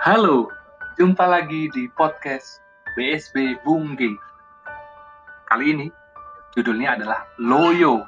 [0.00, 0.48] Halo,
[0.96, 2.64] jumpa lagi di podcast
[2.96, 4.16] BSB Bungge.
[5.44, 5.92] Kali ini
[6.56, 8.00] judulnya adalah Loyo.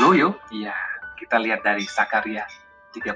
[0.00, 0.40] Loyo?
[0.48, 0.72] Iya,
[1.20, 2.48] kita lihat dari Sakaria
[2.96, 3.12] 13.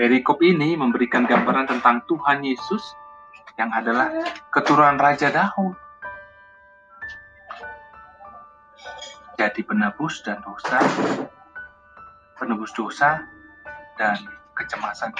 [0.00, 2.80] Perikop ini memberikan gambaran tentang Tuhan Yesus
[3.60, 4.08] yang adalah
[4.48, 5.76] keturunan Raja Daud.
[9.36, 10.80] Jadi penebus dan dosa,
[12.40, 13.28] penebus dosa
[14.00, 15.10] dan kecemasan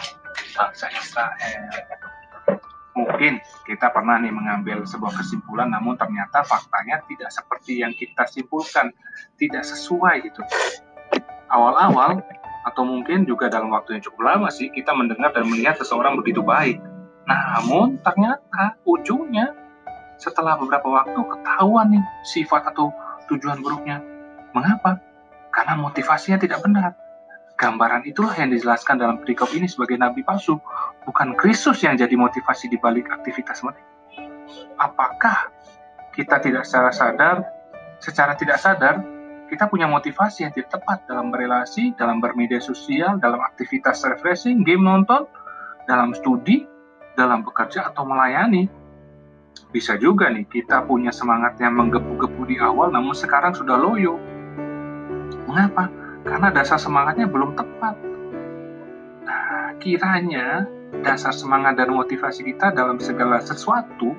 [0.55, 1.65] bangsa Israel.
[2.91, 8.93] Mungkin kita pernah nih mengambil sebuah kesimpulan, namun ternyata faktanya tidak seperti yang kita simpulkan,
[9.41, 10.43] tidak sesuai gitu.
[11.49, 12.21] Awal-awal
[12.69, 16.45] atau mungkin juga dalam waktu yang cukup lama sih kita mendengar dan melihat seseorang begitu
[16.45, 16.77] baik.
[17.25, 19.55] Namun ternyata ujungnya
[20.21, 22.93] setelah beberapa waktu ketahuan nih sifat atau
[23.33, 24.03] tujuan buruknya.
[24.53, 25.01] Mengapa?
[25.55, 26.93] Karena motivasinya tidak benar
[27.61, 30.57] Gambaran itulah yang dijelaskan dalam perikop ini sebagai nabi palsu,
[31.05, 33.85] bukan Kristus yang jadi motivasi di balik aktivitas mereka.
[34.81, 35.53] Apakah
[36.17, 37.37] kita tidak secara sadar,
[38.01, 39.05] secara tidak sadar,
[39.53, 44.81] kita punya motivasi yang tidak tepat dalam berelasi, dalam bermedia sosial, dalam aktivitas refreshing, game
[44.81, 45.29] nonton,
[45.85, 46.65] dalam studi,
[47.13, 48.73] dalam bekerja atau melayani.
[49.69, 54.17] Bisa juga nih kita punya semangat yang menggebu-gebu di awal namun sekarang sudah loyo.
[55.45, 56.01] Mengapa?
[56.25, 57.97] Karena dasar semangatnya belum tepat.
[59.25, 60.69] Nah, kiranya
[61.01, 64.13] dasar semangat dan motivasi kita dalam segala sesuatu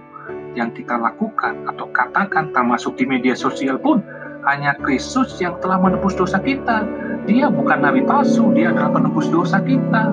[0.55, 4.03] yang kita lakukan atau katakan termasuk di media sosial pun
[4.47, 6.83] hanya Kristus yang telah menebus dosa kita.
[7.30, 10.11] Dia bukan nabi palsu, dia adalah penebus dosa kita.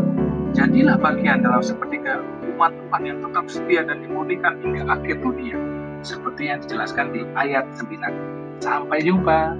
[0.52, 2.20] Jadilah bagian dalam sepertiga
[2.56, 5.56] umat Tuhan yang tetap setia dan dimurnikan hingga akhir dunia.
[6.04, 8.60] Seperti yang dijelaskan di ayat 9.
[8.60, 9.56] Sampai jumpa.